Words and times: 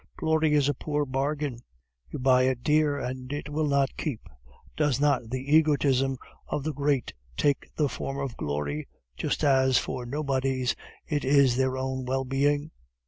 "Glory 0.17 0.55
is 0.55 0.67
a 0.67 0.73
poor 0.73 1.05
bargain; 1.05 1.59
you 2.09 2.17
buy 2.17 2.41
it 2.47 2.63
dear, 2.63 2.97
and 2.97 3.31
it 3.31 3.49
will 3.49 3.67
not 3.67 3.95
keep. 3.97 4.21
Does 4.75 4.99
not 4.99 5.29
the 5.29 5.55
egotism 5.55 6.17
of 6.47 6.63
the 6.63 6.73
great 6.73 7.13
take 7.37 7.67
the 7.75 7.87
form 7.87 8.17
of 8.17 8.35
glory, 8.35 8.87
just 9.15 9.43
as 9.43 9.77
for 9.77 10.07
nobodies 10.07 10.75
it 11.05 11.23
is 11.23 11.55
their 11.55 11.77
own 11.77 12.03
well 12.05 12.25
being?" 12.25 12.71